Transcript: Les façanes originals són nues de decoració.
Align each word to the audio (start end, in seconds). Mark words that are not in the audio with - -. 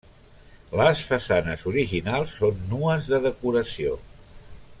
Les 0.79 1.03
façanes 1.09 1.65
originals 1.73 2.33
són 2.41 2.65
nues 2.73 3.13
de 3.13 3.21
decoració. 3.27 3.99